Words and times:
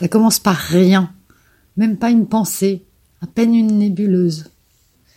Ça 0.00 0.08
commence 0.08 0.38
par 0.38 0.56
rien, 0.56 1.12
même 1.76 1.98
pas 1.98 2.08
une 2.08 2.26
pensée, 2.26 2.86
à 3.20 3.26
peine 3.26 3.54
une 3.54 3.76
nébuleuse. 3.76 4.46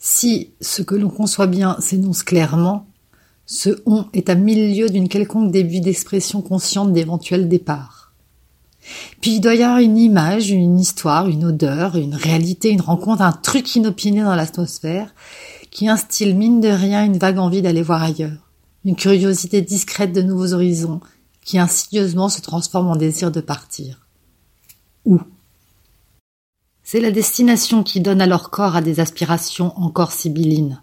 Si 0.00 0.50
ce 0.60 0.82
que 0.82 0.96
l'on 0.96 1.10
conçoit 1.10 1.46
bien 1.46 1.76
s'énonce 1.78 2.24
clairement, 2.24 2.88
ce 3.46 3.80
on 3.86 4.06
est 4.14 4.28
à 4.28 4.34
mille 4.34 4.76
lieues 4.76 4.90
d'une 4.90 5.08
quelconque 5.08 5.52
début 5.52 5.78
d'expression 5.78 6.42
consciente 6.42 6.92
d'éventuels 6.92 7.48
départs. 7.48 8.14
Puis 9.20 9.36
il 9.36 9.40
doit 9.40 9.54
y 9.54 9.62
avoir 9.62 9.78
une 9.78 9.96
image, 9.96 10.50
une 10.50 10.80
histoire, 10.80 11.28
une 11.28 11.44
odeur, 11.44 11.94
une 11.94 12.16
réalité, 12.16 12.70
une 12.70 12.80
rencontre, 12.80 13.22
un 13.22 13.30
truc 13.30 13.76
inopiné 13.76 14.24
dans 14.24 14.34
l'atmosphère 14.34 15.14
qui 15.70 15.88
instille 15.88 16.34
mine 16.34 16.60
de 16.60 16.68
rien 16.68 17.04
une 17.04 17.18
vague 17.18 17.38
envie 17.38 17.62
d'aller 17.62 17.82
voir 17.82 18.02
ailleurs, 18.02 18.50
une 18.84 18.96
curiosité 18.96 19.62
discrète 19.62 20.12
de 20.12 20.22
nouveaux 20.22 20.52
horizons 20.52 20.98
qui 21.44 21.60
insidieusement 21.60 22.28
se 22.28 22.40
transforme 22.40 22.88
en 22.88 22.96
désir 22.96 23.30
de 23.30 23.40
partir. 23.40 24.03
C'est 26.82 27.00
la 27.00 27.10
destination 27.10 27.82
qui 27.82 28.00
donne 28.00 28.20
alors 28.20 28.50
corps 28.50 28.76
à 28.76 28.82
des 28.82 29.00
aspirations 29.00 29.72
encore 29.78 30.12
sibyllines. 30.12 30.82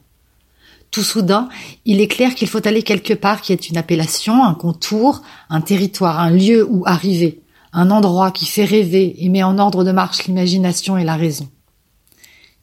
Tout 0.90 1.04
soudain, 1.04 1.48
il 1.86 2.02
est 2.02 2.08
clair 2.08 2.36
qu'il 2.36 2.50
faut 2.50 2.68
aller 2.68 2.84
quelque 2.84 3.14
part 3.14 3.42
qui 3.42 3.54
est 3.54 3.70
une 3.70 3.78
appellation, 3.78 4.44
un 4.44 4.54
contour, 4.54 5.22
un 5.50 5.62
territoire, 5.62 6.20
un 6.20 6.32
lieu 6.32 6.68
où 6.70 6.84
arriver, 6.86 7.42
un 7.72 7.92
endroit 7.92 8.32
qui 8.32 8.46
fait 8.46 8.66
rêver 8.66 9.16
et 9.24 9.30
met 9.30 9.44
en 9.44 9.58
ordre 9.58 9.86
de 9.86 9.92
marche 9.92 10.26
l'imagination 10.26 10.98
et 10.98 11.06
la 11.06 11.16
raison. 11.16 11.48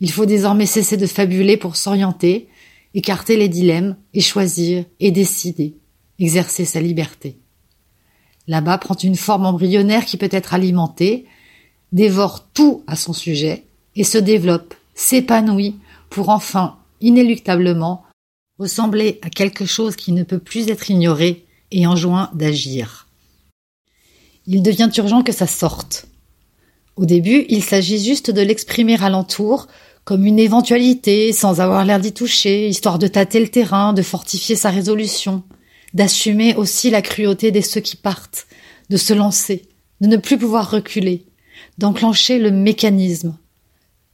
Il 0.00 0.10
faut 0.10 0.26
désormais 0.26 0.66
cesser 0.66 0.96
de 0.96 1.06
fabuler 1.06 1.56
pour 1.56 1.76
s'orienter, 1.76 2.48
écarter 2.92 3.36
les 3.36 3.48
dilemmes 3.48 3.96
et 4.12 4.20
choisir 4.20 4.84
et 5.00 5.10
décider, 5.10 5.76
exercer 6.18 6.64
sa 6.66 6.80
liberté. 6.80 7.38
Là-bas 8.46 8.78
prend 8.78 8.94
une 8.94 9.16
forme 9.16 9.46
embryonnaire 9.46 10.04
qui 10.04 10.16
peut 10.16 10.28
être 10.30 10.54
alimentée, 10.54 11.26
dévore 11.92 12.46
tout 12.52 12.82
à 12.86 12.96
son 12.96 13.12
sujet 13.12 13.64
et 13.96 14.04
se 14.04 14.18
développe, 14.18 14.74
s'épanouit 14.94 15.76
pour 16.10 16.28
enfin, 16.28 16.76
inéluctablement, 17.00 18.04
ressembler 18.58 19.18
à 19.22 19.30
quelque 19.30 19.66
chose 19.66 19.96
qui 19.96 20.12
ne 20.12 20.24
peut 20.24 20.38
plus 20.38 20.68
être 20.68 20.90
ignoré 20.90 21.44
et 21.70 21.86
enjoint 21.86 22.30
d'agir. 22.34 23.06
Il 24.46 24.62
devient 24.62 24.90
urgent 24.96 25.22
que 25.22 25.32
ça 25.32 25.46
sorte. 25.46 26.06
Au 26.96 27.04
début, 27.04 27.44
il 27.48 27.62
s'agit 27.62 28.02
juste 28.02 28.30
de 28.30 28.40
l'exprimer 28.40 29.00
alentour, 29.02 29.68
comme 30.04 30.24
une 30.24 30.38
éventualité, 30.38 31.32
sans 31.32 31.60
avoir 31.60 31.84
l'air 31.84 32.00
d'y 32.00 32.12
toucher, 32.12 32.68
histoire 32.68 32.98
de 32.98 33.06
tâter 33.06 33.40
le 33.40 33.48
terrain, 33.48 33.92
de 33.92 34.02
fortifier 34.02 34.56
sa 34.56 34.70
résolution, 34.70 35.42
d'assumer 35.92 36.56
aussi 36.56 36.90
la 36.90 37.02
cruauté 37.02 37.50
des 37.50 37.62
ceux 37.62 37.82
qui 37.82 37.96
partent, 37.96 38.46
de 38.88 38.96
se 38.96 39.12
lancer, 39.12 39.68
de 40.00 40.06
ne 40.06 40.16
plus 40.16 40.38
pouvoir 40.38 40.70
reculer, 40.70 41.27
d'enclencher 41.78 42.38
le 42.38 42.50
mécanisme, 42.50 43.36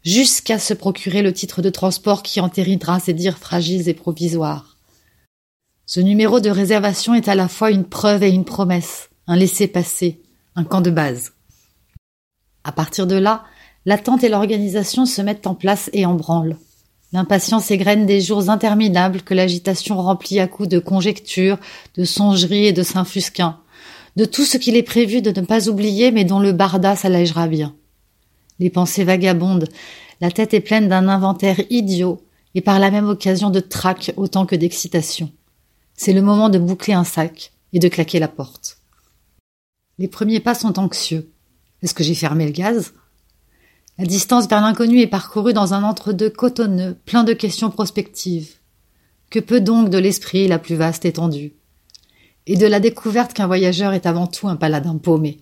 jusqu'à 0.03 0.59
se 0.59 0.75
procurer 0.75 1.23
le 1.23 1.33
titre 1.33 1.63
de 1.63 1.71
transport 1.71 2.23
qui 2.23 2.41
entérinera 2.41 3.01
ces 3.01 3.15
dires 3.15 3.39
fragiles 3.39 3.89
et 3.89 3.95
provisoires. 3.95 4.77
Ce 5.87 6.01
numéro 6.01 6.41
de 6.41 6.51
réservation 6.51 7.15
est 7.15 7.29
à 7.29 7.35
la 7.35 7.49
fois 7.49 7.71
une 7.71 7.85
preuve 7.85 8.23
et 8.23 8.31
une 8.31 8.45
promesse, 8.45 9.09
un 9.27 9.37
laissez-passer, 9.37 10.21
un 10.57 10.65
camp 10.65 10.83
de 10.83 10.91
base. 10.91 11.33
À 12.65 12.73
partir 12.73 13.07
de 13.07 13.17
là, 13.17 13.45
l'attente 13.87 14.25
et 14.25 14.29
l'organisation 14.29 15.07
se 15.07 15.23
mettent 15.23 15.47
en 15.47 15.55
place 15.55 15.89
et 15.95 16.05
en 16.07 16.15
branle. 16.15 16.59
L'impatience 17.13 17.71
égrène 17.71 18.07
des 18.07 18.21
jours 18.21 18.51
interminables 18.51 19.23
que 19.23 19.35
l'agitation 19.35 19.97
remplit 20.01 20.41
à 20.41 20.49
coups 20.49 20.69
de 20.69 20.79
conjectures, 20.79 21.59
de 21.97 22.05
songeries 22.05 22.67
et 22.67 22.73
de 22.73 22.83
s'infusquins, 22.83 23.61
de 24.17 24.25
tout 24.25 24.45
ce 24.45 24.57
qu'il 24.57 24.77
est 24.77 24.83
prévu 24.83 25.23
de 25.23 25.31
ne 25.31 25.47
pas 25.47 25.69
oublier 25.69 26.11
mais 26.11 26.25
dont 26.25 26.41
le 26.41 26.53
barda 26.53 26.97
s'allègera 26.97 27.49
bien. 27.49 27.75
Les 28.59 28.71
pensées 28.71 29.05
vagabondent, 29.05 29.69
la 30.21 30.31
tête 30.31 30.55
est 30.55 30.61
pleine 30.61 30.89
d'un 30.89 31.09
inventaire 31.09 31.61
idiot 31.71 32.23
et 32.55 32.61
par 32.61 32.79
la 32.79 32.91
même 32.91 33.09
occasion 33.09 33.51
de 33.51 33.61
trac 33.61 34.13
autant 34.17 34.47
que 34.47 34.57
d'excitation. 34.57 35.33
C'est 35.97 36.13
le 36.13 36.23
moment 36.23 36.49
de 36.49 36.59
boucler 36.59 36.95
un 36.95 37.05
sac 37.05 37.53
et 37.73 37.79
de 37.79 37.89
claquer 37.89 38.19
la 38.21 38.29
porte. 38.29 38.79
Les 39.99 40.09
premiers 40.09 40.41
pas 40.41 40.55
sont 40.55 40.79
anxieux. 40.79 41.31
Est-ce 41.83 41.95
que 41.95 42.05
j'ai 42.05 42.15
fermé 42.15 42.47
le 42.47 42.53
gaz? 42.53 42.95
La 43.99 44.07
distance 44.07 44.49
vers 44.49 44.61
l'inconnu 44.61 45.01
est 45.01 45.07
parcourue 45.07 45.53
dans 45.53 45.75
un 45.75 45.85
entre-deux 45.85 46.31
cotonneux, 46.31 46.97
plein 47.05 47.23
de 47.23 47.33
questions 47.33 47.71
prospectives. 47.71 48.55
Que 49.31 49.39
peut 49.39 49.61
donc 49.61 49.91
de 49.91 49.99
l'esprit 49.99 50.49
la 50.49 50.59
plus 50.59 50.75
vaste 50.75 51.05
étendue? 51.05 51.53
Et 52.47 52.57
de 52.57 52.67
la 52.67 52.81
découverte 52.81 53.33
qu'un 53.33 53.47
voyageur 53.47 53.93
est 53.93 54.07
avant 54.07 54.27
tout 54.27 54.49
un 54.49 54.57
paladin 54.57 54.99
paumé. 54.99 55.39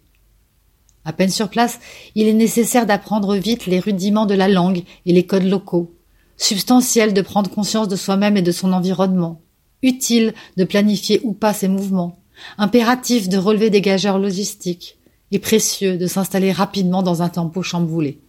À 1.04 1.12
peine 1.12 1.30
sur 1.30 1.48
place, 1.48 1.80
il 2.14 2.28
est 2.28 2.32
nécessaire 2.32 2.86
d'apprendre 2.86 3.34
vite 3.34 3.66
les 3.66 3.80
rudiments 3.80 4.26
de 4.26 4.34
la 4.34 4.48
langue 4.48 4.84
et 5.04 5.12
les 5.12 5.26
codes 5.26 5.42
locaux, 5.44 5.94
substantiel 6.36 7.12
de 7.12 7.22
prendre 7.22 7.50
conscience 7.50 7.88
de 7.88 7.96
soi-même 7.96 8.36
et 8.36 8.42
de 8.42 8.52
son 8.52 8.72
environnement, 8.72 9.40
utile 9.82 10.32
de 10.56 10.64
planifier 10.64 11.20
ou 11.24 11.32
pas 11.32 11.52
ses 11.52 11.68
mouvements, 11.68 12.20
impératif 12.56 13.28
de 13.28 13.36
relever 13.36 13.70
des 13.70 13.80
gageurs 13.80 14.18
logistiques, 14.18 14.98
et 15.32 15.38
précieux 15.38 15.96
de 15.96 16.06
s'installer 16.06 16.52
rapidement 16.52 17.02
dans 17.02 17.22
un 17.22 17.30
tempo 17.30 17.62
chamboulé. 17.62 18.20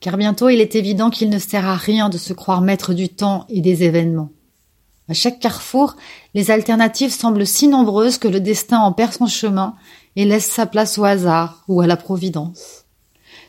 Car 0.00 0.16
bientôt 0.16 0.48
il 0.48 0.60
est 0.60 0.74
évident 0.74 1.10
qu'il 1.10 1.30
ne 1.30 1.38
sert 1.38 1.66
à 1.66 1.76
rien 1.76 2.08
de 2.08 2.18
se 2.18 2.32
croire 2.32 2.62
maître 2.62 2.94
du 2.94 3.08
temps 3.08 3.44
et 3.48 3.60
des 3.60 3.84
événements. 3.84 4.30
À 5.08 5.14
chaque 5.14 5.38
carrefour, 5.38 5.96
les 6.34 6.50
alternatives 6.50 7.12
semblent 7.12 7.46
si 7.46 7.68
nombreuses 7.68 8.18
que 8.18 8.26
le 8.26 8.40
destin 8.40 8.80
en 8.80 8.92
perd 8.92 9.12
son 9.12 9.26
chemin 9.26 9.76
et 10.16 10.24
laisse 10.24 10.50
sa 10.50 10.66
place 10.66 10.98
au 10.98 11.04
hasard 11.04 11.62
ou 11.68 11.80
à 11.80 11.86
la 11.86 11.96
providence. 11.96 12.84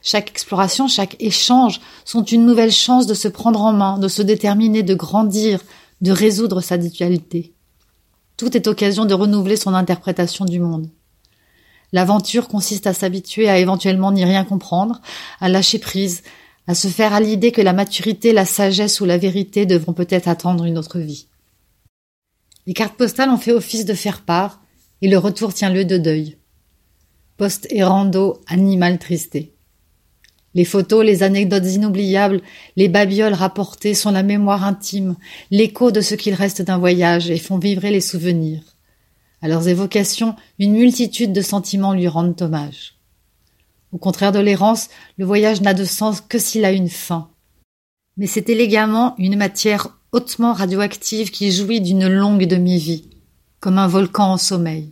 Chaque 0.03 0.29
exploration, 0.29 0.87
chaque 0.87 1.15
échange 1.19 1.81
sont 2.05 2.23
une 2.23 2.45
nouvelle 2.45 2.71
chance 2.71 3.07
de 3.07 3.15
se 3.15 3.27
prendre 3.27 3.61
en 3.61 3.73
main, 3.73 3.97
de 3.97 4.07
se 4.07 4.21
déterminer, 4.21 4.83
de 4.83 4.93
grandir, 4.93 5.59
de 6.01 6.11
résoudre 6.11 6.61
sa 6.61 6.77
dualité. 6.77 7.53
Tout 8.37 8.55
est 8.55 8.67
occasion 8.67 9.05
de 9.05 9.15
renouveler 9.15 9.57
son 9.57 9.73
interprétation 9.73 10.45
du 10.45 10.59
monde. 10.59 10.89
L'aventure 11.91 12.49
consiste 12.49 12.85
à 12.85 12.93
s'habituer 12.93 13.49
à 13.49 13.57
éventuellement 13.57 14.11
n'y 14.11 14.25
rien 14.25 14.43
comprendre, 14.43 15.01
à 15.39 15.49
lâcher 15.49 15.79
prise, 15.79 16.21
à 16.67 16.75
se 16.75 16.87
faire 16.87 17.13
à 17.13 17.19
l'idée 17.19 17.51
que 17.51 17.61
la 17.61 17.73
maturité, 17.73 18.33
la 18.33 18.45
sagesse 18.45 19.01
ou 19.01 19.05
la 19.05 19.17
vérité 19.17 19.65
devront 19.65 19.93
peut-être 19.93 20.27
attendre 20.27 20.65
une 20.65 20.77
autre 20.77 20.99
vie. 20.99 21.27
Les 22.67 22.73
cartes 22.73 22.97
postales 22.97 23.29
ont 23.29 23.37
fait 23.37 23.51
office 23.51 23.85
de 23.85 23.95
faire 23.95 24.21
part, 24.21 24.61
et 25.01 25.07
le 25.07 25.17
retour 25.17 25.53
tient 25.53 25.71
lieu 25.71 25.85
de 25.85 25.97
deuil 25.97 26.37
post 27.37 27.67
errando 27.69 28.41
animal 28.47 28.97
tristé. 28.97 29.53
Les 30.55 30.65
photos, 30.65 31.05
les 31.05 31.21
anecdotes 31.21 31.67
inoubliables, 31.67 32.41
les 32.75 32.89
babioles 32.89 33.35
rapportées 33.35 33.93
sont 33.93 34.11
la 34.11 34.23
mémoire 34.23 34.65
intime, 34.65 35.15
l'écho 35.51 35.91
de 35.91 36.01
ce 36.01 36.15
qu'il 36.15 36.33
reste 36.33 36.63
d'un 36.63 36.79
voyage 36.79 37.29
et 37.29 37.37
font 37.37 37.59
vibrer 37.59 37.91
les 37.91 38.01
souvenirs. 38.01 38.63
À 39.43 39.47
leurs 39.47 39.67
évocations, 39.67 40.35
une 40.57 40.73
multitude 40.73 41.31
de 41.31 41.41
sentiments 41.41 41.93
lui 41.93 42.07
rendent 42.07 42.41
hommage. 42.41 42.95
Au 43.91 43.99
contraire 43.99 44.31
de 44.31 44.39
l'errance, 44.39 44.89
le 45.17 45.25
voyage 45.25 45.61
n'a 45.61 45.75
de 45.75 45.85
sens 45.85 46.21
que 46.21 46.39
s'il 46.39 46.65
a 46.65 46.71
une 46.71 46.89
fin. 46.89 47.29
Mais 48.17 48.25
c'est 48.25 48.49
élégamment 48.49 49.13
une 49.19 49.37
matière 49.37 49.96
hautement 50.11 50.53
radioactive 50.53 51.31
qui 51.31 51.51
jouit 51.51 51.81
d'une 51.81 52.07
longue 52.07 52.45
demi-vie, 52.45 53.09
comme 53.59 53.77
un 53.77 53.87
volcan 53.87 54.33
en 54.33 54.37
sommeil 54.37 54.91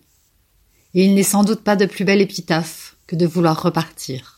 et 0.95 1.03
il 1.03 1.13
n'est 1.13 1.23
sans 1.23 1.43
doute 1.43 1.59
pas 1.59 1.75
de 1.75 1.85
plus 1.85 2.05
belle 2.05 2.21
épitaphe 2.21 2.95
que 3.05 3.17
de 3.17 3.27
vouloir 3.27 3.61
repartir. 3.61 4.34